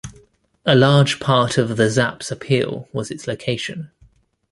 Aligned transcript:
A 0.65 0.73
large 0.75 1.19
part 1.19 1.59
of 1.59 1.77
The 1.77 1.87
Zap's 1.87 2.31
appeal 2.31 2.89
was 2.91 3.11
its 3.11 3.27
location. 3.27 3.91